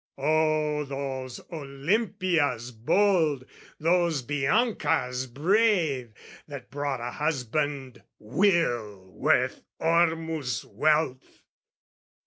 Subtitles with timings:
[0.17, 3.45] O those Olimpias bold,
[3.79, 6.11] those Biancas brave,
[6.47, 11.43] That brought a husband will worth Ormuz' wealth!